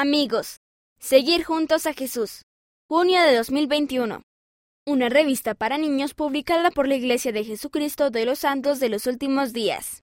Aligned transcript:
Amigos, 0.00 0.60
seguir 1.00 1.42
juntos 1.42 1.84
a 1.84 1.92
Jesús. 1.92 2.42
Junio 2.88 3.20
de 3.20 3.34
2021. 3.34 4.22
Una 4.86 5.08
revista 5.08 5.56
para 5.56 5.76
niños 5.76 6.14
publicada 6.14 6.70
por 6.70 6.86
la 6.86 6.94
Iglesia 6.94 7.32
de 7.32 7.42
Jesucristo 7.42 8.08
de 8.10 8.24
los 8.24 8.38
Santos 8.38 8.78
de 8.78 8.90
los 8.90 9.08
Últimos 9.08 9.52
Días. 9.52 9.96